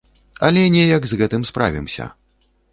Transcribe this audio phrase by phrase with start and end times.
[0.47, 2.11] Але неяк з гэтым справімся.